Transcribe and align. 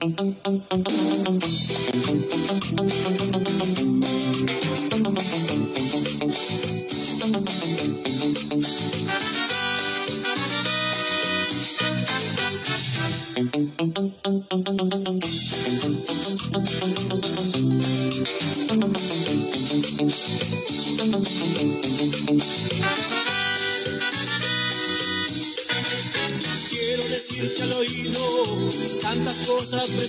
Quiero 0.00 0.38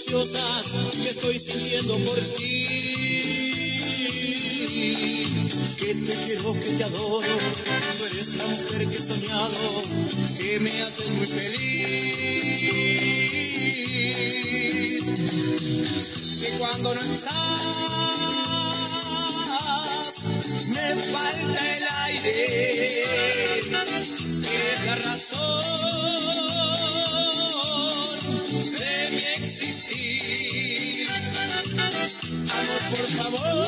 que 0.06 1.10
estoy 1.10 1.38
sintiendo 1.38 1.98
por 2.00 2.18
ti. 2.38 2.68
Que 5.78 5.94
te 5.94 6.14
quiero, 6.26 6.54
que 6.54 6.70
te 6.70 6.84
adoro, 6.84 7.28
tú 7.98 8.06
eres 8.06 8.36
la 8.38 8.46
mujer 8.46 8.88
que 8.88 8.96
he 8.96 9.02
soñado, 9.02 9.84
que 10.38 10.60
me 10.60 10.72
haces 10.84 11.10
muy 11.10 11.28
feliz. 11.28 11.60
Que 16.40 16.50
cuando 16.60 16.94
no 16.96 17.02
estás, 17.02 17.34
me 20.68 20.96
falta 21.12 21.78
el 21.78 21.84
aire. 22.06 23.04
Eres 24.44 24.86
la 24.86 24.96
razón 24.96 25.29
existir. 29.92 31.08
Amor, 32.52 32.82
por 32.90 33.10
favor, 33.18 33.68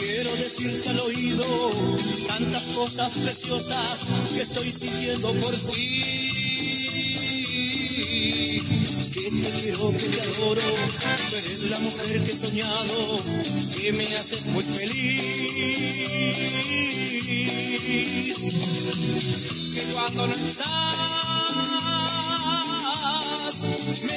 Quiero 0.00 0.34
decirte 0.36 0.88
al 0.88 1.00
oído 1.00 1.44
tantas 2.26 2.62
cosas 2.74 3.12
preciosas 3.12 4.00
que 4.32 4.40
estoy 4.40 4.72
sintiendo 4.72 5.34
por 5.34 5.54
ti. 5.72 6.00
Que 9.12 9.30
te 9.30 9.50
quiero, 9.60 9.92
que 9.92 10.08
te 10.08 10.20
adoro, 10.22 10.62
tú 10.62 11.36
eres 11.36 11.70
la 11.70 11.78
mujer 11.80 12.24
que 12.24 12.32
he 12.32 12.34
soñado, 12.34 13.22
que 13.76 13.92
me 13.92 14.16
haces 14.16 14.46
muy 14.46 14.64
feliz. 14.64 15.20
Que 19.74 19.82
cuando 19.92 20.26
no 20.28 20.34
estás, 20.34 20.66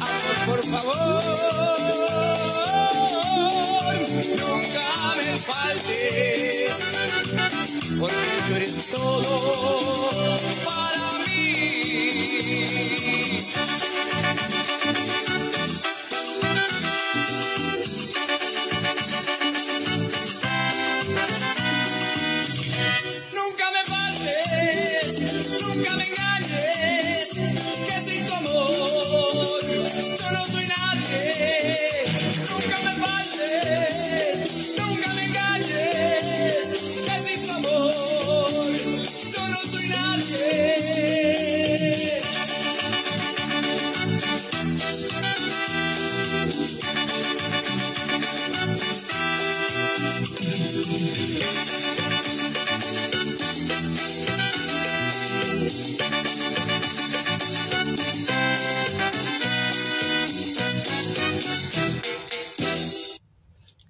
Amor, 0.00 0.36
por 0.46 0.60
favor, 0.66 1.22
nunca 4.40 4.88
me 5.16 5.30
faltes, 5.38 6.72
porque 7.98 8.34
tú 8.48 8.52
eres 8.56 8.74
todo 8.88 9.32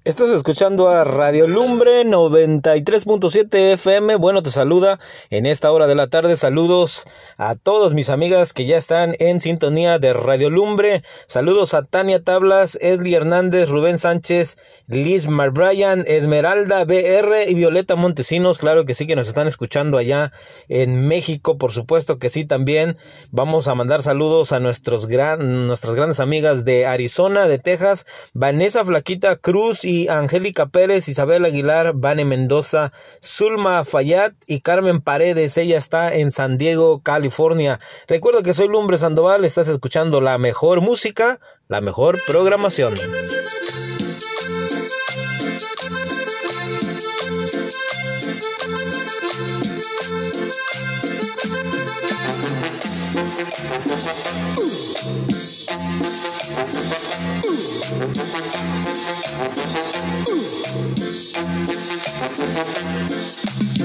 Estás 0.04 0.30
escuchando 0.30 0.88
a 0.88 1.04
Radio 1.04 1.46
Lumbre 1.46 2.04
93.7 2.04 3.74
FM. 3.74 4.16
Bueno, 4.16 4.42
te 4.42 4.50
saluda 4.50 4.98
en 5.30 5.46
esta 5.46 5.70
hora 5.70 5.86
de 5.86 5.94
la 5.94 6.08
tarde. 6.08 6.36
Saludos 6.36 7.06
a 7.36 7.54
todos 7.54 7.94
mis 7.94 8.10
amigas 8.10 8.52
que 8.52 8.66
ya 8.66 8.76
están 8.76 9.14
en 9.20 9.38
sintonía 9.38 10.00
de 10.00 10.12
Radio 10.12 10.50
Lumbre. 10.50 11.04
Saludos 11.26 11.72
a 11.74 11.84
Tania 11.84 12.20
Tablas, 12.20 12.76
Esli 12.80 13.14
Hernández, 13.14 13.68
Rubén 13.68 14.00
Sánchez, 14.00 14.56
Liz 14.88 15.28
Marbrian, 15.28 16.02
Esmeralda 16.08 16.84
BR 16.84 17.44
y 17.48 17.54
Violeta 17.54 17.94
Montesinos. 17.94 18.58
Claro 18.58 18.84
que 18.84 18.94
sí 18.94 19.06
que 19.06 19.14
nos 19.14 19.28
están 19.28 19.46
escuchando 19.46 19.98
allá 19.98 20.32
en 20.66 21.06
México. 21.06 21.58
Por 21.58 21.70
supuesto 21.70 22.18
que 22.18 22.28
sí 22.28 22.44
también. 22.44 22.96
Vamos 23.30 23.68
a 23.68 23.76
mandar 23.76 24.02
saludos 24.02 24.50
a 24.50 24.58
nuestros 24.58 25.06
nuestras 25.06 25.94
grandes 25.94 26.18
amigas 26.18 26.64
de 26.64 26.86
Arizona, 26.86 27.46
de 27.46 27.60
Texas, 27.60 28.04
Vanessa 28.34 28.84
Flaquita 28.84 29.36
Cruz 29.36 29.84
y 29.84 29.91
Angélica 30.08 30.66
Pérez, 30.66 31.08
Isabel 31.08 31.44
Aguilar, 31.44 31.92
Vane 31.94 32.24
Mendoza, 32.24 32.92
Zulma 33.22 33.84
Fayad 33.84 34.32
y 34.46 34.60
Carmen 34.60 35.00
Paredes. 35.00 35.56
Ella 35.58 35.78
está 35.78 36.14
en 36.14 36.30
San 36.30 36.58
Diego, 36.58 37.00
California. 37.02 37.80
Recuerda 38.08 38.42
que 38.42 38.54
soy 38.54 38.68
Lumbre 38.68 38.98
Sandoval, 38.98 39.44
estás 39.44 39.68
escuchando 39.68 40.20
la 40.20 40.38
mejor 40.38 40.80
música, 40.80 41.40
la 41.68 41.80
mejor 41.80 42.16
programación. 42.26 42.94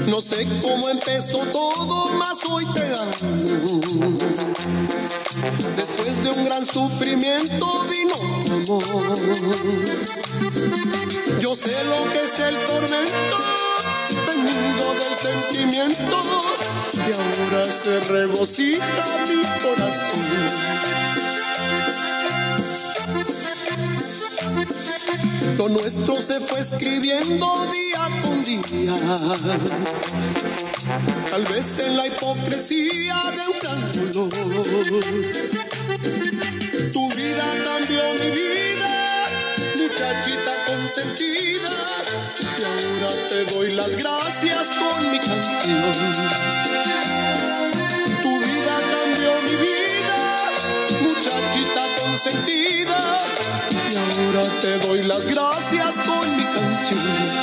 No 0.06 0.22
sé 0.22 0.46
cómo 0.62 0.88
empezó 0.88 1.38
todo, 1.52 2.12
mas 2.12 2.38
hoy 2.48 2.64
te 2.72 2.82
amo. 2.94 4.12
Después 5.76 6.24
de 6.24 6.30
un 6.30 6.44
gran 6.44 6.64
sufrimiento 6.64 7.86
vino 7.90 8.14
tu 8.64 8.80
amor. 8.80 9.18
Yo 11.40 11.54
sé 11.54 11.72
lo 11.84 12.10
que 12.10 12.24
es 12.24 12.38
el 12.40 12.56
tormento, 12.66 13.36
venido 14.26 14.94
del 14.94 15.16
sentimiento, 15.16 16.22
y 16.94 17.12
ahora 17.12 17.70
se 17.70 18.00
regocija 18.00 19.24
mi 19.28 19.42
corazón. 19.62 21.27
Lo 25.58 25.68
nuestro 25.68 26.22
se 26.22 26.40
fue 26.40 26.60
escribiendo 26.60 27.66
día 27.66 28.08
con 28.22 28.44
día. 28.44 28.94
Tal 31.30 31.44
vez 31.44 31.78
en 31.80 31.96
la 31.96 32.06
hipocresía 32.06 33.16
de 33.34 33.48
un 33.48 33.58
gran 33.60 34.12
dolor. 34.12 34.30
Tu 36.92 37.10
vida 37.12 37.44
cambió 37.64 38.02
mi 38.14 38.30
vida, 38.30 39.26
muchachita 39.76 40.52
consentida. 40.66 41.72
Y 42.40 42.62
ahora 42.62 43.10
te 43.28 43.44
doy 43.46 43.74
las 43.74 43.96
gracias 43.96 44.70
con 44.70 45.10
mi 45.10 45.18
canción. 45.18 46.18
Te 54.38 54.78
doy 54.78 55.02
las 55.02 55.26
gracias 55.26 55.98
con 55.98 56.36
mi 56.36 56.44
canción. 56.44 57.38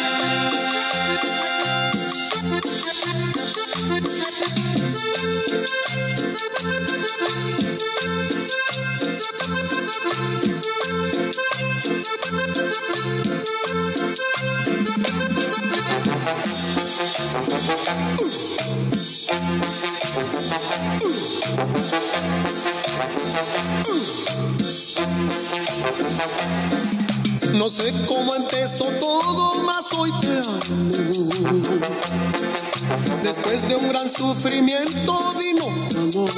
No 27.55 27.71
sé 27.71 27.93
cómo 28.05 28.35
empezó 28.35 28.83
todo, 28.99 29.63
mas 29.63 29.85
hoy 29.93 30.11
te 30.19 30.27
amo. 30.27 30.59
Después 33.23 33.67
de 33.69 33.75
un 33.77 33.87
gran 33.87 34.09
sufrimiento 34.09 35.33
vino 35.39 35.63
amor. 35.97 36.29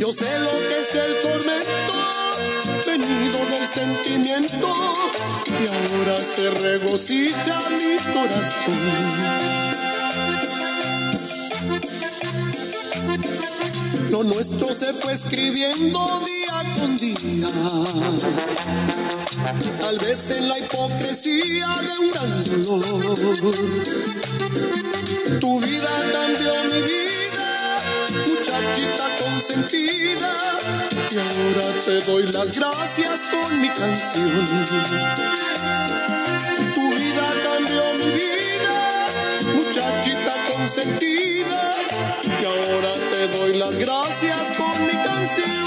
Yo 0.00 0.12
sé 0.12 0.26
lo 0.40 0.50
que 0.68 0.82
es 0.82 0.94
el 0.96 1.20
tormento, 1.22 1.94
venido 2.84 3.38
del 3.50 3.66
sentimiento, 3.68 4.74
y 5.46 5.66
ahora 5.68 6.20
se 6.20 6.50
regocija 6.50 7.70
mi 7.70 7.96
corazón. 8.12 9.36
Nuestro 14.24 14.74
se 14.74 14.94
fue 14.94 15.12
escribiendo 15.12 16.22
día 16.24 16.64
con 16.78 16.96
día. 16.96 17.48
Tal 19.78 19.98
vez 19.98 20.30
en 20.30 20.48
la 20.48 20.58
hipocresía 20.58 21.68
de 21.82 21.98
un 21.98 22.10
gran. 22.10 22.42
Tu 25.38 25.60
vida 25.60 25.90
cambió 26.12 26.64
mi 26.64 26.80
vida, 26.80 27.78
muchachita 28.26 29.06
consentida. 29.22 30.32
Y 31.10 31.18
ahora 31.18 31.66
te 31.84 32.00
doy 32.00 32.22
las 32.32 32.52
gracias 32.52 33.22
con 33.24 33.60
mi 33.60 33.68
canción. 33.68 34.46
Tu 36.74 36.90
vida 36.96 37.34
cambió 37.44 37.82
mi 37.98 38.10
vida, 38.12 38.76
muchachita 39.56 40.34
consentida. 40.54 41.35
Y 42.26 42.44
ahora 42.44 42.92
te 42.92 43.28
doy 43.38 43.56
las 43.56 43.78
gracias 43.78 44.56
con 44.56 44.86
mi 44.86 44.92
canción. 44.92 45.66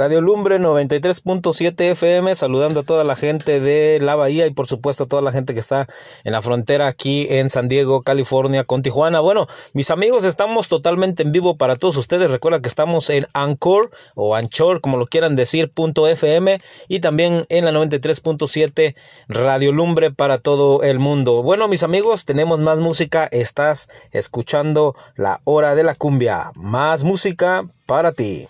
Radio 0.00 0.22
Lumbre 0.22 0.58
93.7 0.58 1.90
FM, 1.90 2.34
saludando 2.34 2.80
a 2.80 2.82
toda 2.84 3.04
la 3.04 3.16
gente 3.16 3.60
de 3.60 4.00
la 4.00 4.16
Bahía 4.16 4.46
y 4.46 4.50
por 4.50 4.66
supuesto 4.66 5.04
a 5.04 5.06
toda 5.06 5.20
la 5.20 5.30
gente 5.30 5.52
que 5.52 5.60
está 5.60 5.88
en 6.24 6.32
la 6.32 6.40
frontera 6.40 6.86
aquí 6.86 7.26
en 7.28 7.50
San 7.50 7.68
Diego, 7.68 8.00
California, 8.00 8.64
con 8.64 8.80
Tijuana. 8.80 9.20
Bueno, 9.20 9.46
mis 9.74 9.90
amigos, 9.90 10.24
estamos 10.24 10.70
totalmente 10.70 11.22
en 11.22 11.32
vivo 11.32 11.58
para 11.58 11.76
todos 11.76 11.98
ustedes. 11.98 12.30
Recuerda 12.30 12.62
que 12.62 12.68
estamos 12.68 13.10
en 13.10 13.26
Anchor 13.34 13.90
o 14.14 14.36
Anchor, 14.36 14.80
como 14.80 14.96
lo 14.96 15.04
quieran 15.04 15.36
decir, 15.36 15.70
punto 15.70 16.08
FM 16.08 16.56
y 16.88 17.00
también 17.00 17.44
en 17.50 17.66
la 17.66 17.70
93.7 17.70 18.94
Radio 19.28 19.70
Lumbre 19.70 20.10
para 20.10 20.38
todo 20.38 20.82
el 20.82 20.98
mundo. 20.98 21.42
Bueno, 21.42 21.68
mis 21.68 21.82
amigos, 21.82 22.24
tenemos 22.24 22.58
más 22.60 22.78
música. 22.78 23.28
Estás 23.30 23.90
escuchando 24.12 24.96
la 25.16 25.42
hora 25.44 25.74
de 25.74 25.82
la 25.82 25.94
cumbia. 25.94 26.52
Más 26.54 27.04
música 27.04 27.66
para 27.84 28.12
ti. 28.12 28.48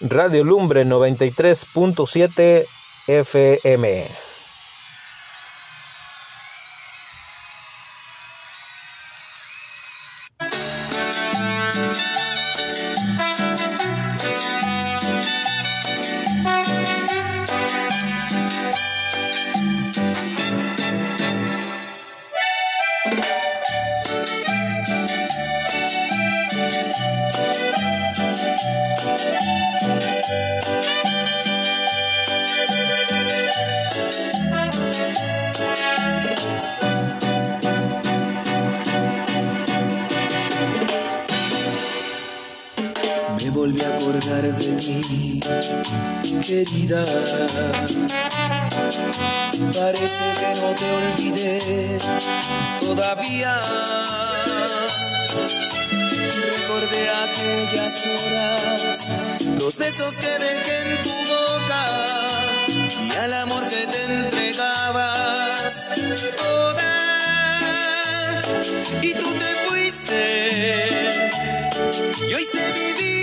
Radio 0.00 0.44
Lumbre 0.44 0.84
93.7 0.84 2.64
FM. 3.06 4.29
Parece 46.90 47.06
que 50.40 50.50
no 50.60 50.74
te 50.74 50.90
olvidé 50.90 51.98
todavía. 52.80 53.62
Recordé 56.50 57.02
aquellas 57.10 57.94
horas, 58.06 59.08
los 59.60 59.78
besos 59.78 60.18
que 60.18 60.26
dejé 60.26 60.78
en 60.80 61.02
tu 61.02 61.14
boca 61.30 61.84
y 63.00 63.12
al 63.18 63.34
amor 63.34 63.68
que 63.68 63.86
te 63.86 64.04
entregabas. 64.12 65.90
Todavía 66.38 66.80
y 69.00 69.14
tú 69.14 69.32
te 69.32 69.54
fuiste. 69.68 71.20
Yo 72.28 72.36
hice 72.36 72.72
mi 72.74 72.92
vida 73.00 73.20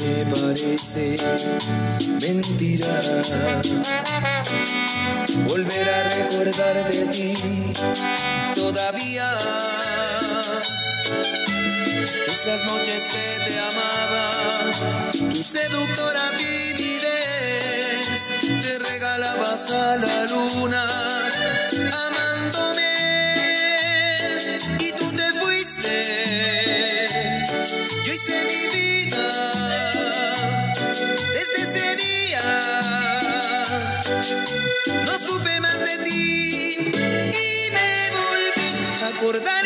me 0.00 0.24
parece 0.26 1.16
mentira 2.20 2.98
volver 5.46 5.88
a 5.88 6.02
recordar 6.16 6.88
de 6.90 7.06
ti 7.06 7.34
todavía 8.54 9.36
esas 12.26 12.64
noches 12.66 13.02
que 13.08 13.38
te 13.46 13.58
amaba, 13.60 14.30
tu 15.32 15.42
seductora 15.42 16.36
timidez 16.36 18.18
te 18.62 18.78
regalabas 18.78 19.70
a 19.70 19.96
la 19.96 20.26
luna 20.26 20.84
amándome 22.06 22.92
y 24.78 24.92
tú 24.92 25.12
te 25.12 25.32
fuiste. 25.40 25.96
Yo 28.06 28.12
hice 28.12 28.44
mi 28.44 28.83
a 39.24 39.26
acordar 39.26 39.63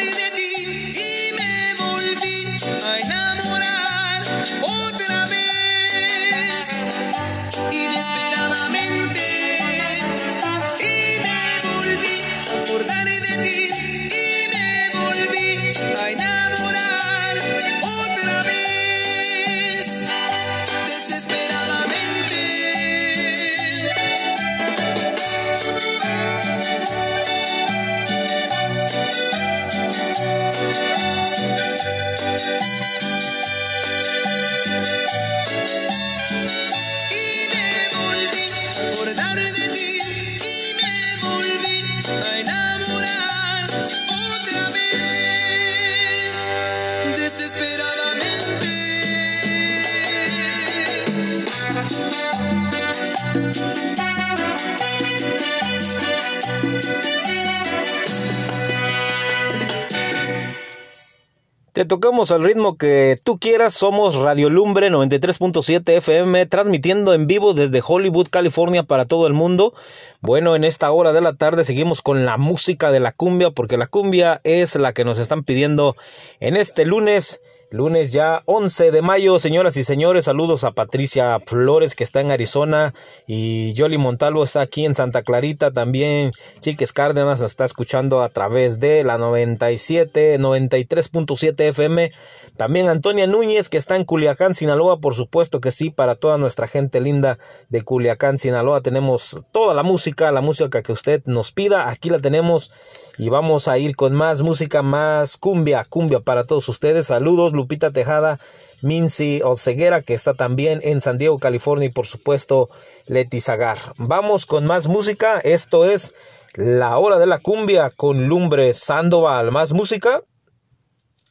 tocamos 61.89 62.31
al 62.31 62.45
ritmo 62.45 62.77
que 62.77 63.19
tú 63.25 63.39
quieras. 63.39 63.73
Somos 63.73 64.15
Radio 64.15 64.51
Lumbre 64.51 64.91
93.7 64.91 65.97
FM, 65.97 66.47
transmitiendo 66.47 67.15
en 67.15 67.27
vivo 67.27 67.55
desde 67.55 67.83
Hollywood, 67.85 68.29
California, 68.31 68.83
para 68.83 69.07
todo 69.07 69.27
el 69.27 69.33
mundo. 69.33 69.75
Bueno, 70.21 70.55
en 70.55 70.65
esta 70.65 70.91
hora 70.93 71.13
de 71.13 71.23
la 71.23 71.33
tarde 71.33 71.65
seguimos 71.65 72.03
con 72.03 72.27
la 72.27 72.37
música 72.37 72.93
de 72.93 73.01
la 73.01 73.13
cumbia, 73.13 73.51
porque 73.51 73.79
la 73.79 73.87
cumbia 73.87 74.41
es 74.45 74.77
la 74.77 74.93
que 74.93 75.05
nos 75.05 75.19
están 75.19 75.43
pidiendo 75.45 75.97
en 76.41 76.57
este 76.57 76.85
lunes. 76.85 77.41
Lunes 77.71 78.15
ya 78.15 78.43
11 78.47 78.93
de 78.93 79.03
mayo, 79.03 79.39
señoras 79.39 79.77
y 79.77 79.85
señores, 79.85 80.25
saludos 80.25 80.65
a 80.65 80.71
Patricia 80.71 81.39
Flores 81.45 81.95
que 81.95 82.03
está 82.03 82.23
en 82.23 82.31
Arizona 82.31 82.95
y 83.27 83.75
Yoli 83.75 83.99
Montalvo 83.99 84.43
está 84.43 84.63
aquí 84.63 84.87
en 84.87 84.95
Santa 84.95 85.23
Clarita, 85.23 85.71
también. 85.71 86.33
Chiques 86.61 86.95
Cárdenas 86.95 87.43
está 87.43 87.67
escuchando 87.67 88.23
a 88.23 88.31
través 88.31 88.81
de 88.81 89.05
la 89.05 89.19
97, 89.19 90.39
93.7 90.39 91.61
FM, 91.61 92.11
también 92.57 92.89
Antonia 92.89 93.27
Núñez 93.27 93.69
que 93.69 93.77
está 93.77 93.97
en 93.97 94.07
Culiacán, 94.07 94.55
Sinaloa, 94.55 95.01
por 95.01 95.15
supuesto 95.15 95.61
que 95.61 95.71
sí, 95.71 95.91
para 95.91 96.15
toda 96.15 96.39
nuestra 96.39 96.69
gente 96.69 97.03
linda 97.03 97.39
de 97.69 97.83
Culiacán, 97.83 98.39
Sinaloa, 98.39 98.81
tenemos 98.81 99.43
toda 99.53 99.75
la 99.75 99.83
música, 99.83 100.33
la 100.33 100.41
música 100.41 100.83
que 100.83 100.93
usted 100.93 101.23
nos 101.27 101.53
pida, 101.53 101.91
aquí 101.91 102.09
la 102.09 102.19
tenemos 102.19 102.73
y 103.19 103.29
vamos 103.31 103.67
a 103.67 103.79
ir 103.79 103.97
con 103.97 104.15
más 104.15 104.43
música, 104.43 104.83
más 104.83 105.37
cumbia, 105.37 105.85
cumbia 105.85 106.21
para 106.21 106.45
todos 106.45 106.69
ustedes. 106.69 107.09
Saludos, 107.09 107.53
Lupita 107.53 107.91
Tejada, 107.91 108.39
Mincy 108.81 109.41
Oceguera, 109.43 110.03
que 110.03 110.15
está 110.15 110.35
también 110.35 110.79
en 110.85 111.01
San 111.01 111.19
Diego, 111.19 111.41
California, 111.41 111.87
y 111.87 111.91
por 111.91 112.07
supuesto, 112.07 112.71
Leti 113.07 113.41
Zagar. 113.41 113.79
Vamos 113.97 114.47
con 114.47 114.67
más 114.67 114.87
música. 114.87 115.41
Esto 115.41 115.85
es 115.85 116.15
La 116.55 116.97
Hora 116.99 117.19
de 117.19 117.27
la 117.27 117.41
Cumbia 117.41 117.91
con 117.91 118.29
Lumbre 118.29 118.73
Sandoval. 118.73 119.51
Más 119.51 119.73
música. 119.73 120.23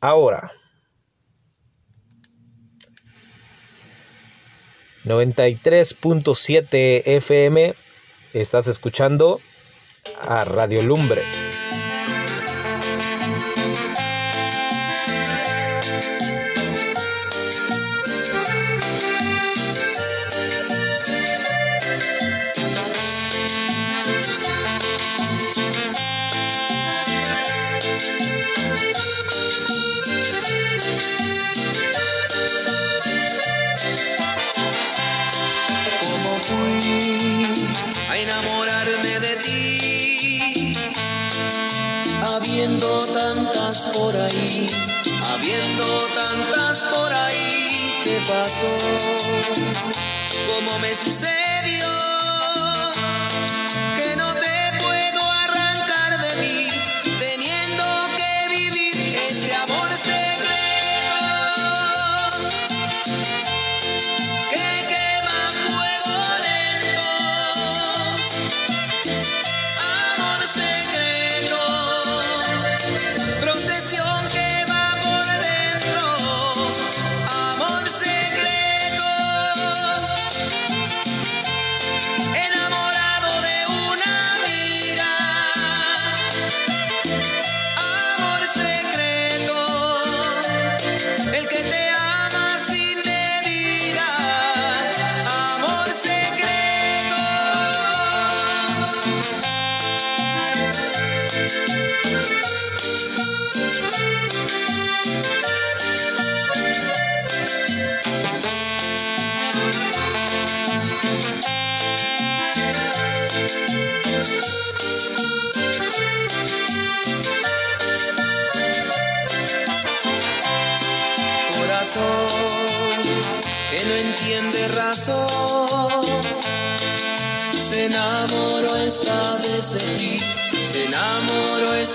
Ahora. 0.02 0.52
93.7 5.06 7.04
FM. 7.06 7.74
Estás 8.34 8.68
escuchando 8.68 9.40
a 10.20 10.44
Radio 10.44 10.82
Lumbre. 10.82 11.22
Habiendo 45.26 46.08
tantas 46.16 46.84
por 46.84 47.14
ahí, 47.14 47.92
¿qué 48.04 48.20
pasó? 48.28 48.78
¿Cómo 50.48 50.80
me 50.80 50.96
sucedió? 50.98 52.17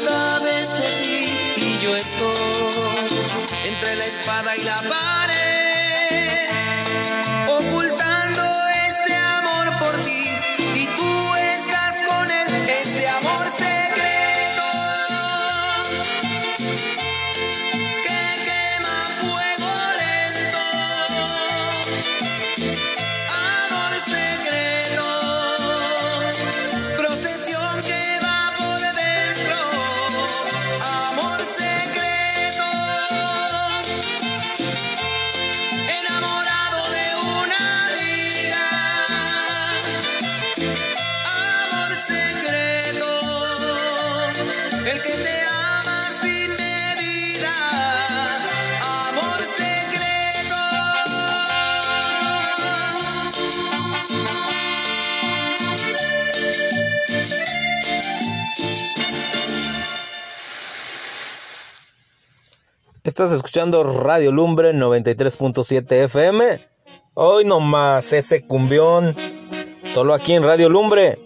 Vez 0.00 0.72
de 0.74 0.90
ti 1.02 1.64
y 1.64 1.78
yo 1.78 1.94
estoy 1.94 3.08
entre 3.64 3.96
la 3.96 4.06
espada 4.06 4.56
y 4.56 4.62
la 4.62 4.76
pared, 4.76 5.21
Estás 63.22 63.36
escuchando 63.36 63.84
Radio 63.84 64.32
Lumbre 64.32 64.74
93.7 64.74 65.92
FM. 66.06 66.58
Hoy 67.14 67.44
nomás 67.44 68.12
ese 68.12 68.44
cumbión. 68.44 69.14
Solo 69.84 70.12
aquí 70.12 70.32
en 70.32 70.42
Radio 70.42 70.68
Lumbre. 70.68 71.20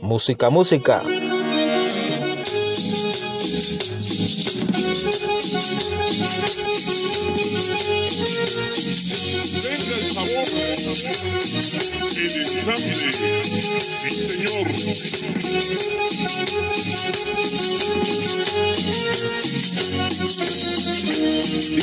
Música, 0.00 0.48
música. 0.48 1.02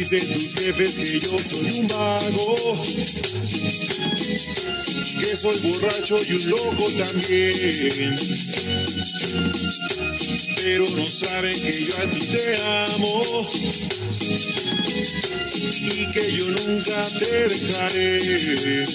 Dicen 0.00 0.26
tus 0.32 0.54
jefes 0.54 0.94
que 0.96 1.20
yo 1.20 1.42
soy 1.42 1.78
un 1.78 1.86
vago, 1.88 2.82
que 5.20 5.36
soy 5.36 5.58
borracho 5.58 6.18
y 6.26 6.32
un 6.32 6.50
loco 6.50 6.86
también. 6.92 8.18
Pero 10.56 10.88
no 10.88 11.06
saben 11.06 11.60
que 11.60 11.84
yo 11.84 11.94
a 11.98 12.06
ti 12.06 12.20
te 12.28 12.56
amo 12.94 13.50
y 15.82 16.10
que 16.12 16.32
yo 16.32 16.46
nunca 16.48 17.06
te 17.18 17.48
dejaré. 17.48 18.86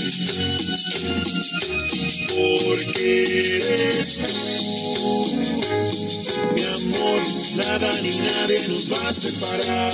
Porque 2.35 3.57
eres 3.57 4.17
tú, 4.17 5.27
mi 6.55 6.63
amor, 6.63 7.24
nada 7.55 7.91
ni 8.01 8.15
nadie 8.17 8.59
nos 8.67 8.91
va 8.91 9.09
a 9.09 9.13
separar. 9.13 9.93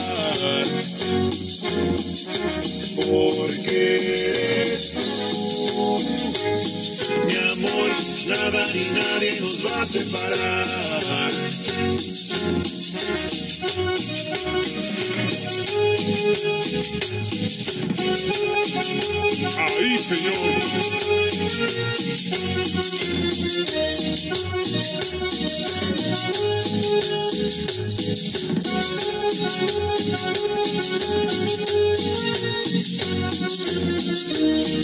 Porque 3.10 3.95
eres 4.62 4.91
tú, 4.91 5.02
mi 7.26 7.36
amor, 7.36 7.89
nada 8.28 8.65
ni 8.74 8.86
nadie 9.00 9.39
nos 9.39 9.65
va 9.65 9.82
a 9.82 9.86
separar. 9.86 11.32
Ahí, 16.32 16.38
señor. 19.98 20.34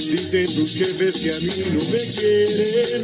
Dicen 0.09 0.47
tus 0.53 0.75
jefes 0.75 1.15
que 1.21 1.33
a 1.33 1.39
mí 1.39 1.49
no 1.71 1.79
me 1.91 1.99
quieren. 2.13 3.03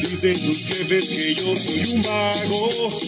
Dicen 0.00 0.40
tus 0.40 0.64
jefes 0.66 1.08
que 1.08 1.34
yo 1.34 1.56
soy 1.56 1.92
un 1.92 2.02
vago, 2.02 3.00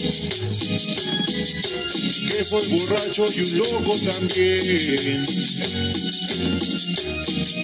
que 2.29 2.43
soy 2.43 2.67
borracho 2.67 3.25
y 3.35 3.39
un 3.41 3.57
loco 3.57 3.95
también. 3.99 5.25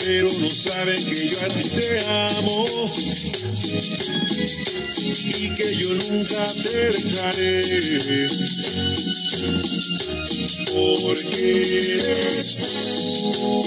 Pero 0.05 0.31
no 0.39 0.49
saben 0.49 1.05
que 1.05 1.29
yo 1.29 1.41
a 1.41 1.47
ti 1.47 1.69
te 1.69 1.99
amo 2.05 2.91
y 5.25 5.49
que 5.55 5.75
yo 5.75 5.93
nunca 5.93 6.45
te 6.61 6.91
dejaré. 6.91 8.29
Porque 10.73 11.99
eres 11.99 12.57
tú, 12.57 13.62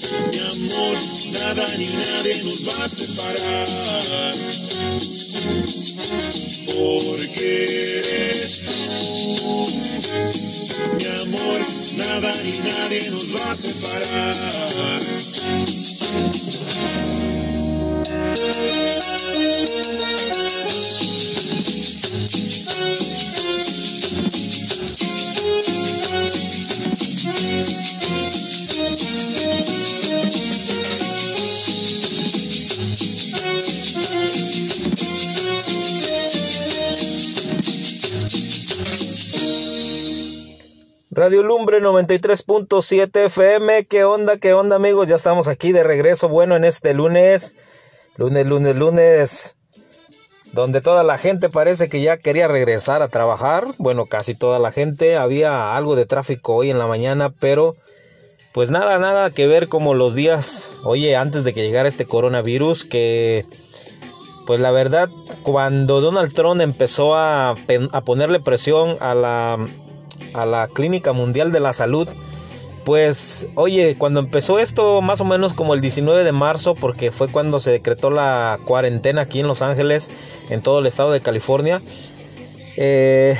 mi 0.00 0.38
amor, 0.38 0.96
nada 1.32 1.66
ni 1.76 1.88
nadie 1.88 2.42
nos 2.42 2.68
va 2.68 2.84
a 2.84 2.88
separar. 2.88 4.34
Porque 6.74 7.64
eres 8.30 8.60
tú, 8.62 8.72
mi 10.96 11.06
amor, 11.06 11.60
nada 11.98 12.32
ni 12.44 12.58
nadie 12.70 13.10
nos 13.10 13.28
va 13.36 13.52
a 13.52 13.56
separar. 13.56 15.00
Radio 41.20 41.42
Lumbre 41.42 41.82
93.7 41.82 43.26
FM. 43.26 43.84
¿Qué 43.84 44.04
onda? 44.04 44.38
¿Qué 44.38 44.54
onda 44.54 44.76
amigos? 44.76 45.06
Ya 45.06 45.16
estamos 45.16 45.48
aquí 45.48 45.70
de 45.70 45.82
regreso. 45.82 46.30
Bueno, 46.30 46.56
en 46.56 46.64
este 46.64 46.94
lunes, 46.94 47.54
lunes, 48.16 48.46
lunes, 48.46 48.76
lunes, 48.76 49.56
donde 50.54 50.80
toda 50.80 51.02
la 51.02 51.18
gente 51.18 51.50
parece 51.50 51.90
que 51.90 52.00
ya 52.00 52.16
quería 52.16 52.48
regresar 52.48 53.02
a 53.02 53.08
trabajar. 53.08 53.66
Bueno, 53.76 54.06
casi 54.06 54.34
toda 54.34 54.58
la 54.58 54.72
gente. 54.72 55.18
Había 55.18 55.76
algo 55.76 55.94
de 55.94 56.06
tráfico 56.06 56.54
hoy 56.54 56.70
en 56.70 56.78
la 56.78 56.86
mañana, 56.86 57.28
pero 57.38 57.74
pues 58.54 58.70
nada, 58.70 58.98
nada 58.98 59.30
que 59.30 59.46
ver 59.46 59.68
como 59.68 59.92
los 59.92 60.14
días, 60.14 60.78
oye, 60.84 61.16
antes 61.16 61.44
de 61.44 61.52
que 61.52 61.64
llegara 61.64 61.90
este 61.90 62.06
coronavirus, 62.06 62.86
que 62.86 63.44
pues 64.46 64.58
la 64.58 64.70
verdad, 64.70 65.10
cuando 65.42 66.00
Donald 66.00 66.32
Trump 66.32 66.62
empezó 66.62 67.14
a, 67.14 67.50
a 67.50 68.00
ponerle 68.06 68.40
presión 68.40 68.96
a 69.00 69.14
la, 69.14 69.58
a 70.34 70.46
la 70.46 70.68
Clínica 70.68 71.12
Mundial 71.12 71.52
de 71.52 71.60
la 71.60 71.72
Salud, 71.72 72.08
pues 72.84 73.48
oye, 73.56 73.96
cuando 73.98 74.20
empezó 74.20 74.58
esto 74.58 75.02
más 75.02 75.20
o 75.20 75.24
menos 75.24 75.52
como 75.52 75.74
el 75.74 75.80
19 75.80 76.24
de 76.24 76.32
marzo, 76.32 76.74
porque 76.74 77.10
fue 77.10 77.28
cuando 77.28 77.60
se 77.60 77.70
decretó 77.70 78.10
la 78.10 78.58
cuarentena 78.64 79.22
aquí 79.22 79.40
en 79.40 79.48
Los 79.48 79.62
Ángeles, 79.62 80.10
en 80.48 80.62
todo 80.62 80.80
el 80.80 80.86
estado 80.86 81.12
de 81.12 81.20
California, 81.20 81.82
eh, 82.76 83.36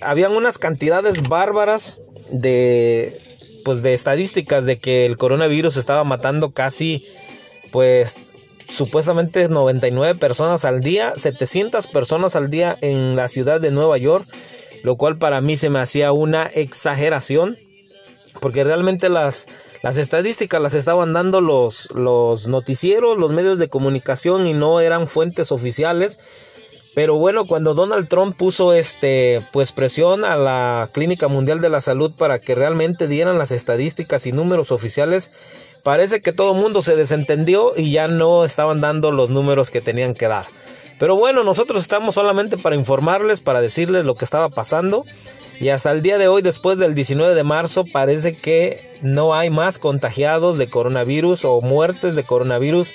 habían 0.00 0.32
unas 0.32 0.58
cantidades 0.58 1.28
bárbaras 1.28 2.00
de 2.30 3.18
pues 3.64 3.82
de 3.82 3.94
estadísticas 3.94 4.64
de 4.64 4.78
que 4.78 5.06
el 5.06 5.16
coronavirus 5.16 5.76
estaba 5.76 6.02
matando 6.02 6.50
casi 6.50 7.06
pues 7.70 8.16
supuestamente 8.68 9.48
99 9.48 10.18
personas 10.18 10.64
al 10.64 10.80
día, 10.80 11.12
700 11.16 11.86
personas 11.88 12.36
al 12.36 12.50
día 12.50 12.76
en 12.80 13.16
la 13.16 13.28
ciudad 13.28 13.60
de 13.60 13.70
Nueva 13.70 13.98
York, 13.98 14.26
lo 14.82 14.96
cual 14.96 15.18
para 15.18 15.40
mí 15.40 15.56
se 15.56 15.70
me 15.70 15.78
hacía 15.78 16.12
una 16.12 16.44
exageración, 16.44 17.56
porque 18.40 18.64
realmente 18.64 19.08
las, 19.08 19.46
las 19.82 19.98
estadísticas 19.98 20.60
las 20.60 20.74
estaban 20.74 21.12
dando 21.12 21.40
los, 21.40 21.90
los 21.94 22.48
noticieros, 22.48 23.18
los 23.18 23.32
medios 23.32 23.58
de 23.58 23.68
comunicación 23.68 24.46
y 24.46 24.52
no 24.52 24.80
eran 24.80 25.08
fuentes 25.08 25.52
oficiales. 25.52 26.18
Pero 26.94 27.16
bueno, 27.16 27.46
cuando 27.46 27.72
Donald 27.72 28.08
Trump 28.08 28.36
puso 28.36 28.74
este 28.74 29.40
pues 29.50 29.72
presión 29.72 30.24
a 30.24 30.36
la 30.36 30.90
Clínica 30.92 31.26
Mundial 31.28 31.60
de 31.60 31.70
la 31.70 31.80
Salud 31.80 32.12
para 32.12 32.38
que 32.38 32.54
realmente 32.54 33.08
dieran 33.08 33.38
las 33.38 33.50
estadísticas 33.50 34.26
y 34.26 34.32
números 34.32 34.70
oficiales, 34.72 35.30
parece 35.82 36.20
que 36.20 36.32
todo 36.32 36.54
el 36.54 36.60
mundo 36.60 36.82
se 36.82 36.94
desentendió 36.94 37.72
y 37.76 37.92
ya 37.92 38.08
no 38.08 38.44
estaban 38.44 38.80
dando 38.82 39.10
los 39.10 39.30
números 39.30 39.70
que 39.70 39.80
tenían 39.80 40.14
que 40.14 40.28
dar. 40.28 40.46
Pero 40.98 41.16
bueno, 41.16 41.44
nosotros 41.44 41.82
estamos 41.82 42.14
solamente 42.14 42.56
para 42.56 42.76
informarles, 42.76 43.40
para 43.40 43.60
decirles 43.60 44.04
lo 44.04 44.14
que 44.14 44.24
estaba 44.24 44.48
pasando. 44.48 45.04
Y 45.60 45.68
hasta 45.68 45.90
el 45.92 46.02
día 46.02 46.18
de 46.18 46.28
hoy, 46.28 46.42
después 46.42 46.78
del 46.78 46.94
19 46.94 47.34
de 47.34 47.44
marzo, 47.44 47.84
parece 47.84 48.36
que 48.36 48.80
no 49.02 49.34
hay 49.34 49.50
más 49.50 49.78
contagiados 49.78 50.58
de 50.58 50.68
coronavirus 50.68 51.44
o 51.44 51.60
muertes 51.60 52.14
de 52.14 52.24
coronavirus 52.24 52.94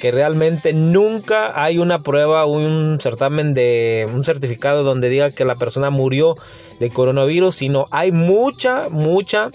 que 0.00 0.10
realmente 0.12 0.72
nunca 0.72 1.62
hay 1.62 1.78
una 1.78 2.02
prueba, 2.02 2.46
un 2.46 2.98
certamen 3.00 3.52
de 3.52 4.08
un 4.12 4.22
certificado 4.22 4.84
donde 4.84 5.08
diga 5.08 5.32
que 5.32 5.44
la 5.44 5.56
persona 5.56 5.90
murió 5.90 6.36
de 6.78 6.90
coronavirus, 6.90 7.56
sino 7.56 7.88
hay 7.90 8.12
mucha, 8.12 8.88
mucha, 8.90 9.50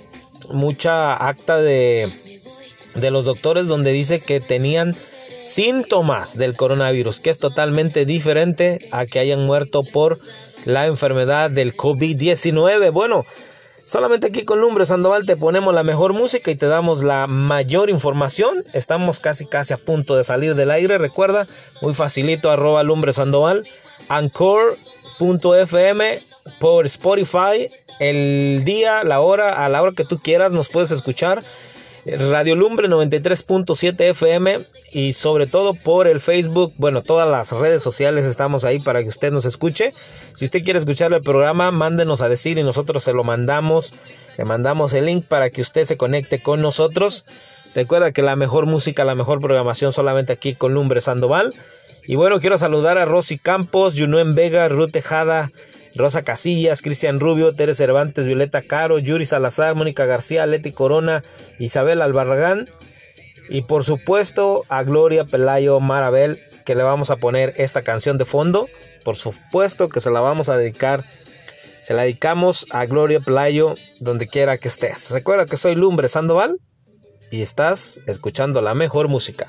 mucha 0.52 1.16
acta 1.28 1.62
de, 1.62 2.10
de 2.96 3.12
los 3.12 3.26
doctores 3.26 3.68
donde 3.68 3.94
dice 3.94 4.20
que 4.20 4.42
tenían 4.42 4.96
síntomas 5.46 6.38
del 6.38 6.56
coronavirus, 6.56 7.20
que 7.20 7.30
es 7.30 7.40
totalmente 7.40 8.06
diferente 8.06 8.88
a 8.92 9.06
que 9.06 9.20
hayan 9.20 9.46
muerto 9.46 9.84
por 9.84 10.20
la 10.66 10.86
enfermedad 10.86 11.52
del 11.52 11.76
COVID-19. 11.76 12.92
Bueno, 12.92 13.26
Solamente 13.86 14.28
aquí 14.28 14.46
con 14.46 14.62
Lumbre 14.62 14.86
Sandoval 14.86 15.26
te 15.26 15.36
ponemos 15.36 15.74
la 15.74 15.84
mejor 15.84 16.14
música 16.14 16.50
y 16.52 16.56
te 16.56 16.68
damos 16.68 17.04
la 17.04 17.28
mayor 17.28 17.90
información. 17.90 18.64
Estamos 18.72 19.20
casi 19.20 19.46
casi 19.46 19.74
a 19.74 19.78
punto 19.78 20.16
de 20.16 20.24
salir 20.24 20.56
del 20.56 20.72
aire. 20.72 20.98
Recuerda, 20.98 21.48
muy 21.82 21.94
facilito, 21.94 22.50
arroba 22.50 22.82
Lumbre 22.84 23.12
Sandoval, 23.12 23.68
Anchor.fm 24.08 24.80
por 26.62 26.86
Spotify. 26.86 27.70
El 28.00 28.64
día, 28.64 29.04
la 29.04 29.20
hora, 29.20 29.66
a 29.66 29.68
la 29.68 29.82
hora 29.82 29.92
que 29.92 30.06
tú 30.06 30.20
quieras 30.20 30.54
nos 30.54 30.70
puedes 30.70 30.92
escuchar. 30.92 31.44
Radio 32.06 32.56
Lumbre 32.56 32.90
93.7 32.90 34.10
FM 34.10 34.60
y 34.92 35.14
sobre 35.14 35.48
todo 35.48 35.74
por 35.74 36.08
el 36.08 36.20
Facebook, 36.20 36.74
bueno, 36.78 37.02
todas 37.02 37.30
las 37.30 37.52
redes 37.54 37.82
sociales 37.82 38.26
estamos 38.26 38.66
ahí 38.66 38.80
para 38.80 39.02
que 39.02 39.08
usted 39.08 39.32
nos 39.32 39.46
escuche. 39.46 39.94
Si 40.34 40.44
usted 40.46 40.64
quiere 40.64 40.80
escuchar 40.80 41.14
el 41.14 41.22
programa, 41.22 41.72
mándenos 41.72 42.22
a 42.22 42.28
decir 42.28 42.58
y 42.58 42.64
nosotros 42.64 43.04
se 43.04 43.14
lo 43.14 43.24
mandamos. 43.24 43.94
Le 44.38 44.44
mandamos 44.44 44.94
el 44.94 45.06
link 45.06 45.26
para 45.26 45.50
que 45.50 45.62
usted 45.62 45.86
se 45.86 45.96
conecte 45.96 46.42
con 46.42 46.62
nosotros. 46.62 47.24
Recuerda 47.74 48.12
que 48.12 48.22
la 48.22 48.36
mejor 48.36 48.66
música, 48.66 49.06
la 49.06 49.16
mejor 49.16 49.40
programación 49.40 49.94
solamente 49.94 50.34
aquí 50.34 50.56
con 50.56 50.74
Lumbre 50.74 51.00
Sandoval. 51.00 51.54
Y 52.06 52.16
bueno, 52.16 52.42
quiero 52.42 52.58
saludar 52.58 52.98
a 52.98 53.06
Rosy 53.06 53.38
Campos, 53.38 53.96
Junuen 53.98 54.36
Vega, 54.36 54.68
Ruth 54.68 54.92
Tejada, 54.92 55.52
Rosa 55.96 56.24
Casillas, 56.24 56.82
Cristian 56.82 57.20
Rubio, 57.20 57.54
Teres 57.54 57.78
Cervantes, 57.78 58.26
Violeta 58.26 58.62
Caro, 58.62 59.00
Yuri 59.00 59.26
Salazar, 59.26 59.76
Mónica 59.76 60.06
García, 60.06 60.46
Leti 60.46 60.72
Corona, 60.72 61.24
Isabel 61.60 62.02
Albarragán 62.02 62.66
y 63.50 63.62
por 63.62 63.84
supuesto 63.84 64.64
a 64.70 64.84
Gloria 64.84 65.26
Pelayo 65.26 65.80
Marabel 65.80 66.40
que 66.66 66.76
le 66.76 66.84
vamos 66.84 67.12
a 67.12 67.18
poner 67.18 67.54
esta 67.58 67.82
canción 67.82 68.18
de 68.18 68.26
fondo. 68.26 68.68
Por 69.04 69.16
supuesto 69.16 69.90
que 69.90 70.02
se 70.02 70.12
la 70.12 70.22
vamos 70.22 70.50
a 70.50 70.58
dedicar. 70.58 71.04
Se 71.82 71.94
la 71.94 72.04
dedicamos 72.04 72.66
a 72.72 72.86
Gloria 72.86 73.20
Pelayo 73.20 73.76
donde 74.00 74.28
quiera 74.28 74.58
que 74.58 74.70
estés. 74.70 75.12
Recuerda 75.12 75.46
que 75.46 75.58
soy 75.58 75.76
Lumbre 75.76 76.08
Sandoval 76.08 76.58
y 77.32 77.42
estás 77.42 78.00
escuchando 78.08 78.62
la 78.62 78.74
mejor 78.74 79.10
música. 79.10 79.48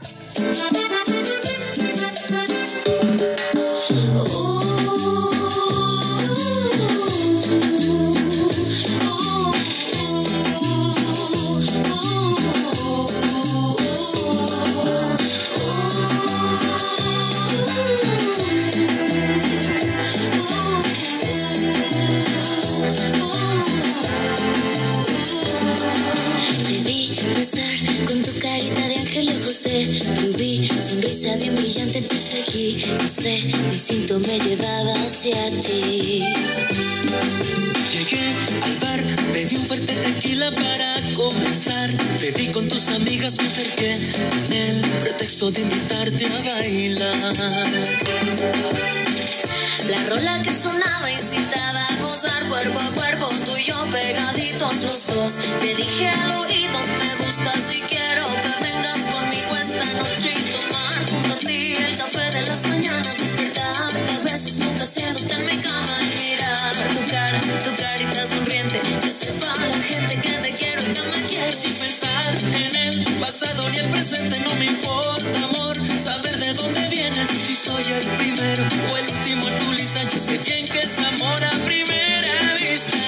Te 42.24 42.30
vi 42.30 42.46
con 42.46 42.66
tus 42.66 42.88
amigas, 42.88 43.36
me 43.38 43.46
acerqué 43.48 43.98
con 44.46 44.52
el 44.54 44.80
pretexto 45.00 45.50
de 45.50 45.60
invitarte 45.60 46.24
a 46.24 46.54
bailar. 46.54 47.36
La 49.90 50.06
rola 50.08 50.42
que 50.42 50.50
sonaba 50.54 51.10
incitaba 51.10 51.86
a 51.86 51.96
gozar 51.96 52.48
cuerpo 52.48 52.80
a 52.80 52.90
cuerpo, 52.92 53.28
tú 53.44 53.54
y 53.58 53.66
yo 53.66 53.76
pegaditos 53.92 54.74
los 54.84 55.06
dos. 55.06 55.34
Te 55.60 55.74
dije 55.74 56.08
al 56.08 56.32
oído, 56.40 56.78
me 56.98 57.14
gusta 57.16 57.52
si 57.68 57.82
quiero 57.92 58.24
que 58.40 58.64
vengas 58.64 59.00
conmigo 59.12 59.56
esta 59.56 59.84
noche 59.92 60.32
y 60.32 60.44
tomar 60.56 61.06
junto 61.10 61.34
a 61.34 61.38
ti 61.40 61.74
el 61.76 61.98
café 61.98 62.30
de 62.30 62.42
las 62.46 62.62
mañanas, 62.70 63.18
despertar 63.18 63.96
a 63.96 64.24
veces 64.24 64.54
complaciéndote 64.64 65.34
en 65.34 65.44
mi 65.44 65.58
cama 65.58 65.98
y 66.00 66.30
mirar 66.30 66.74
tu 66.88 67.04
cara, 67.10 67.40
tu 67.62 67.76
carita 67.76 68.26
sonriente, 68.28 68.80
que 69.02 69.26
sepa 69.26 69.54
la 69.58 69.78
gente 69.82 70.20
que 70.22 70.38
te 70.38 70.54
quiero 70.54 70.80
y 70.80 70.94
que 70.94 71.02
me 71.02 71.28
quieres. 71.28 71.93
Pasado 73.44 73.68
ni 73.70 73.78
el 73.78 73.88
presente, 73.90 74.38
no 74.40 74.54
me 74.56 74.66
importa, 74.66 75.44
amor, 75.44 75.76
saber 76.02 76.36
de 76.38 76.54
dónde 76.54 76.88
vienes. 76.88 77.28
Si 77.28 77.54
soy 77.54 77.84
el 77.92 78.06
primero 78.18 78.64
o 78.90 78.96
el 78.96 79.08
último 79.08 79.48
en 79.48 79.58
tu 79.58 79.72
lista, 79.72 80.02
yo 80.04 80.18
sé 80.18 80.38
bien 80.38 80.66
que 80.66 80.78
es 80.78 80.98
amor 80.98 81.44
a 81.44 81.50
primera 81.64 82.54
vista. 82.54 82.98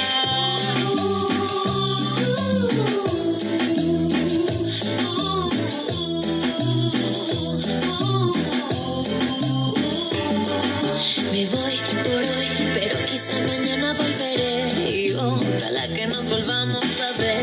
Me 11.32 11.46
voy 11.46 11.76
por 12.04 12.22
hoy, 12.22 12.48
pero 12.74 12.96
quizá 13.06 13.38
mañana 13.46 13.94
volveré. 13.94 14.90
Y 14.90 15.14
ojalá 15.14 15.88
que 15.88 16.06
nos 16.06 16.28
volvamos 16.28 16.84
a 17.00 17.12
ver, 17.18 17.35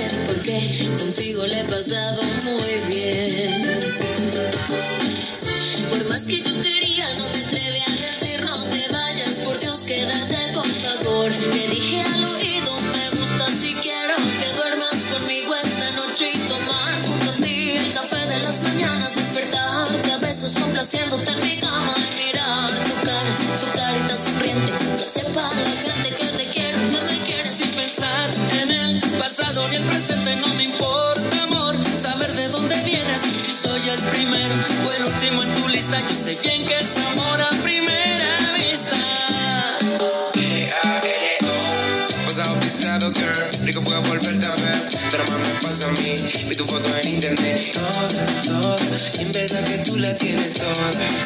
porque 0.43 0.89
contigo 0.97 1.45
le 1.45 1.61
he 1.61 1.63
pasado 1.63 2.21
muy 2.43 2.93
bien. 2.93 3.92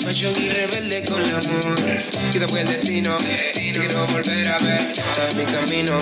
Macho 0.08 0.32
y 0.40 0.48
rebelde 0.48 1.04
con 1.04 1.22
el 1.22 1.36
amor. 1.36 1.76
Quizá 2.32 2.48
fue 2.48 2.62
el 2.62 2.68
destino, 2.68 3.18
te 3.18 3.60
quiero 3.74 4.08
volver 4.08 4.48
a 4.48 4.58
ver. 4.60 4.80
Estás 4.92 5.32
en 5.32 5.38
mi 5.38 5.44
camino, 5.44 6.00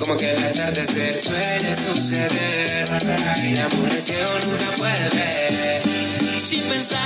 como 0.00 0.16
que 0.16 0.32
el 0.32 0.42
atardecer 0.42 1.22
Suele 1.22 1.76
suceder, 1.76 2.88
el 2.90 3.60
amor 3.60 3.92
ciego, 4.00 4.40
nunca 4.44 4.72
puede 4.76 5.08
ver. 5.10 6.40
Sin 6.40 6.64
pensar 6.64 7.03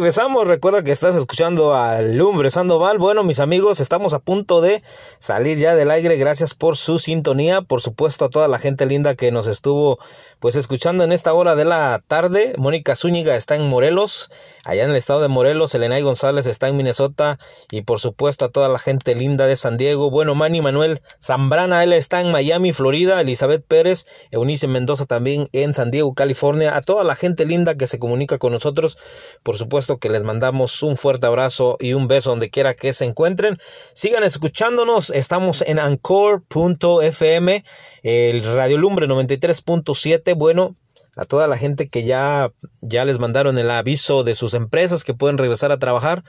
regresamos, 0.00 0.48
recuerda 0.48 0.82
que 0.82 0.92
estás 0.92 1.14
escuchando 1.14 1.74
a 1.74 2.00
Lumbre 2.00 2.50
Sandoval. 2.50 2.96
Bueno, 2.96 3.22
mis 3.22 3.38
amigos, 3.38 3.80
estamos 3.80 4.14
a 4.14 4.18
punto 4.18 4.62
de 4.62 4.82
salir 5.18 5.58
ya 5.58 5.74
del 5.74 5.90
aire. 5.90 6.16
Gracias 6.16 6.54
por 6.54 6.78
su 6.78 6.98
sintonía. 6.98 7.60
Por 7.60 7.82
supuesto, 7.82 8.24
a 8.24 8.30
toda 8.30 8.48
la 8.48 8.58
gente 8.58 8.86
linda 8.86 9.14
que 9.14 9.30
nos 9.30 9.46
estuvo 9.46 9.98
pues 10.38 10.56
escuchando 10.56 11.04
en 11.04 11.12
esta 11.12 11.34
hora 11.34 11.54
de 11.54 11.66
la 11.66 12.02
tarde. 12.08 12.54
Mónica 12.56 12.96
Zúñiga 12.96 13.36
está 13.36 13.56
en 13.56 13.68
Morelos, 13.68 14.30
allá 14.64 14.84
en 14.84 14.90
el 14.90 14.96
estado 14.96 15.20
de 15.20 15.28
Morelos. 15.28 15.74
Elenay 15.74 16.00
González 16.00 16.46
está 16.46 16.68
en 16.68 16.78
Minnesota. 16.78 17.38
Y 17.70 17.82
por 17.82 18.00
supuesto, 18.00 18.46
a 18.46 18.48
toda 18.48 18.70
la 18.70 18.78
gente 18.78 19.14
linda 19.14 19.46
de 19.46 19.56
San 19.56 19.76
Diego. 19.76 20.10
Bueno, 20.10 20.34
Manny 20.34 20.62
Manuel 20.62 21.02
Zambrana, 21.20 21.84
él 21.84 21.92
está 21.92 22.22
en 22.22 22.32
Miami, 22.32 22.72
Florida. 22.72 23.20
Elizabeth 23.20 23.66
Pérez, 23.66 24.06
Eunice 24.30 24.66
Mendoza 24.66 25.04
también 25.04 25.50
en 25.52 25.74
San 25.74 25.90
Diego, 25.90 26.14
California. 26.14 26.74
A 26.74 26.80
toda 26.80 27.04
la 27.04 27.16
gente 27.16 27.44
linda 27.44 27.74
que 27.74 27.86
se 27.86 27.98
comunica 27.98 28.38
con 28.38 28.54
nosotros. 28.54 28.96
Por 29.42 29.58
supuesto 29.58 29.89
que 29.98 30.10
les 30.10 30.24
mandamos 30.24 30.82
un 30.82 30.96
fuerte 30.96 31.26
abrazo 31.26 31.76
y 31.80 31.94
un 31.94 32.08
beso 32.08 32.30
donde 32.30 32.50
quiera 32.50 32.74
que 32.74 32.92
se 32.92 33.04
encuentren. 33.04 33.58
Sigan 33.92 34.24
escuchándonos, 34.24 35.10
estamos 35.10 35.62
en 35.62 35.78
anchor.fm, 35.78 37.64
el 38.02 38.44
Radio 38.44 38.78
Lumbre 38.78 39.08
93.7. 39.08 40.36
Bueno, 40.36 40.76
a 41.16 41.24
toda 41.24 41.46
la 41.48 41.58
gente 41.58 41.88
que 41.88 42.04
ya, 42.04 42.52
ya 42.80 43.04
les 43.04 43.18
mandaron 43.18 43.58
el 43.58 43.70
aviso 43.70 44.24
de 44.24 44.34
sus 44.34 44.54
empresas 44.54 45.04
que 45.04 45.14
pueden 45.14 45.38
regresar 45.38 45.72
a 45.72 45.78
trabajar, 45.78 46.24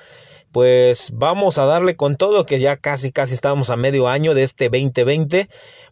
pues 0.51 1.11
vamos 1.13 1.57
a 1.57 1.65
darle 1.65 1.95
con 1.95 2.17
todo, 2.17 2.45
que 2.45 2.59
ya 2.59 2.77
casi, 2.77 3.11
casi 3.11 3.33
estamos 3.33 3.69
a 3.69 3.77
medio 3.77 4.07
año 4.07 4.33
de 4.33 4.43
este 4.43 4.65
2020. 4.65 5.47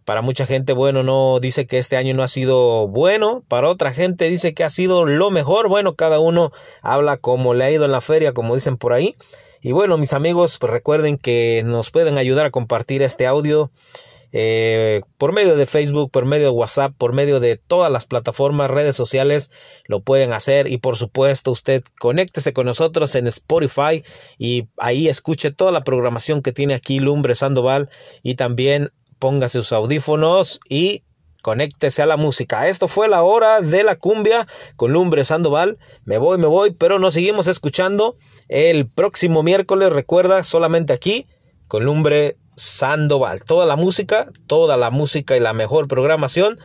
Para 0.05 0.21
mucha 0.21 0.45
gente, 0.45 0.73
bueno, 0.73 1.03
no 1.03 1.39
dice 1.39 1.67
que 1.67 1.77
este 1.77 1.97
año 1.97 2.13
no 2.13 2.23
ha 2.23 2.27
sido 2.27 2.87
bueno. 2.87 3.43
Para 3.47 3.69
otra 3.69 3.93
gente 3.93 4.29
dice 4.29 4.53
que 4.53 4.63
ha 4.63 4.69
sido 4.69 5.05
lo 5.05 5.31
mejor. 5.31 5.69
Bueno, 5.69 5.95
cada 5.95 6.19
uno 6.19 6.51
habla 6.81 7.17
como 7.17 7.53
le 7.53 7.63
ha 7.63 7.71
ido 7.71 7.85
en 7.85 7.91
la 7.91 8.01
feria, 8.01 8.33
como 8.33 8.55
dicen 8.55 8.77
por 8.77 8.93
ahí. 8.93 9.15
Y 9.61 9.71
bueno, 9.71 9.97
mis 9.97 10.13
amigos, 10.13 10.57
pues 10.57 10.71
recuerden 10.71 11.17
que 11.17 11.63
nos 11.65 11.91
pueden 11.91 12.17
ayudar 12.17 12.45
a 12.45 12.51
compartir 12.51 13.01
este 13.01 13.27
audio 13.27 13.71
eh, 14.31 15.01
por 15.17 15.33
medio 15.33 15.55
de 15.55 15.65
Facebook, 15.65 16.11
por 16.11 16.25
medio 16.25 16.45
de 16.45 16.51
WhatsApp, 16.51 16.93
por 16.97 17.13
medio 17.13 17.39
de 17.39 17.57
todas 17.57 17.91
las 17.91 18.05
plataformas, 18.05 18.69
redes 18.69 18.95
sociales, 18.95 19.51
lo 19.85 20.01
pueden 20.01 20.33
hacer. 20.33 20.67
Y 20.67 20.77
por 20.77 20.95
supuesto, 20.95 21.51
usted 21.51 21.83
conéctese 21.99 22.53
con 22.53 22.65
nosotros 22.65 23.15
en 23.15 23.27
Spotify 23.27 24.03
y 24.37 24.67
ahí 24.77 25.07
escuche 25.07 25.51
toda 25.51 25.71
la 25.71 25.83
programación 25.83 26.41
que 26.41 26.51
tiene 26.51 26.75
aquí 26.75 26.99
Lumbre 26.99 27.35
Sandoval 27.35 27.89
y 28.21 28.35
también 28.35 28.91
póngase 29.17 29.59
sus 29.59 29.73
audífonos 29.73 30.59
y 30.69 31.03
conéctese 31.41 32.01
a 32.01 32.05
la 32.05 32.17
música. 32.17 32.67
Esto 32.67 32.87
fue 32.87 33.07
la 33.07 33.23
hora 33.23 33.61
de 33.61 33.83
la 33.83 33.95
cumbia 33.95 34.47
con 34.75 34.93
Lumbre 34.93 35.23
Sandoval. 35.23 35.77
Me 36.05 36.17
voy, 36.17 36.37
me 36.37 36.47
voy, 36.47 36.71
pero 36.71 36.99
nos 36.99 37.13
seguimos 37.13 37.47
escuchando 37.47 38.15
el 38.47 38.87
próximo 38.87 39.43
miércoles. 39.43 39.91
Recuerda, 39.91 40.43
solamente 40.43 40.93
aquí 40.93 41.27
con 41.67 41.85
Lumbre 41.85 42.37
Sandoval. 42.59 43.43
Toda 43.43 43.65
la 43.65 43.75
música, 43.75 44.29
toda 44.47 44.77
la 44.77 44.91
música 44.91 45.37
y 45.37 45.39
la 45.39 45.53
mejor 45.53 45.87
programación, 45.87 46.59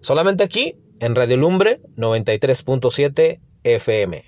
solamente 0.00 0.44
aquí 0.44 0.76
en 1.00 1.14
Radio 1.14 1.36
Lumbre 1.38 1.80
93.7 1.96 3.40
FM. 3.64 4.24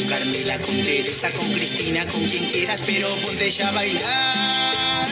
Con 0.00 0.08
Carmela, 0.08 0.58
con 0.58 0.76
Teresa, 0.82 1.30
con 1.30 1.52
Cristina, 1.52 2.06
con 2.06 2.24
quien 2.24 2.46
quieras, 2.46 2.80
pero 2.86 3.08
ponte 3.16 3.50
ya 3.50 3.68
a 3.68 3.72
bailar. 3.72 5.08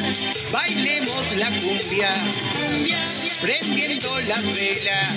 Bailemos 0.52 1.36
la 1.36 1.50
cumbia, 1.50 2.12
cumbia 2.52 2.98
prendiendo 3.40 4.20
la 4.20 4.40
vela. 4.40 5.08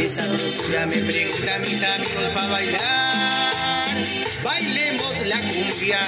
Tiene 0.00 0.14
sabrosura 0.14 0.86
me 0.86 0.96
preguntan 0.96 1.60
mis 1.60 1.82
amigos 1.82 2.24
para 2.32 2.46
bailar. 2.46 3.88
Bailemos 4.42 5.26
la 5.26 5.40
cumbia, 5.40 6.00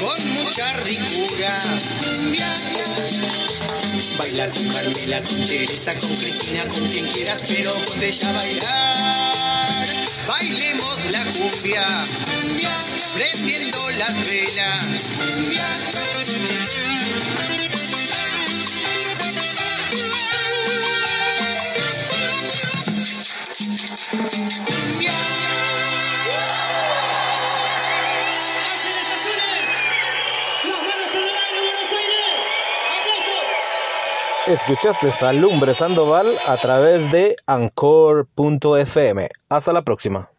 con 0.00 0.32
mucha 0.32 0.72
ricura. 0.84 1.62
Bailar 4.18 4.50
con 4.50 4.68
Carmela, 4.68 5.20
con 5.22 5.46
Teresa, 5.46 5.94
con 5.96 6.16
Cristina, 6.16 6.64
con 6.68 6.88
quien 6.88 7.06
quieras, 7.08 7.42
pero 7.46 7.74
con 7.84 8.02
ella 8.02 8.32
bailar. 8.32 9.86
Bailemos 10.26 11.04
la 11.10 11.24
cumbia, 11.24 12.04
prendiendo 13.14 13.90
las 13.90 14.26
velas. 14.26 15.13
Escuchaste 34.54 35.10
Salumbre 35.10 35.74
Sandoval 35.74 36.28
a 36.46 36.56
través 36.56 37.10
de 37.10 37.34
Anchor.fm. 37.44 39.28
Hasta 39.48 39.72
la 39.72 39.82
próxima. 39.82 40.30